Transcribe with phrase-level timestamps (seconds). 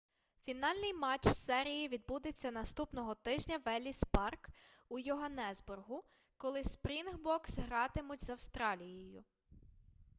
[0.43, 4.49] фінальний матч серії відбудеться наступного тижня в елліс парк
[4.89, 6.03] у йоганнесбургу
[6.37, 9.23] коли спрінгбокс гратимуть з австралією